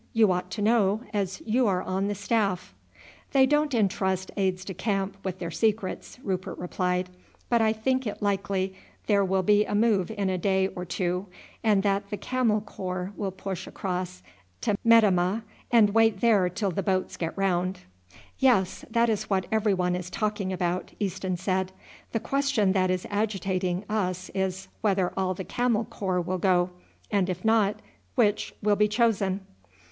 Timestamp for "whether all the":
24.81-25.43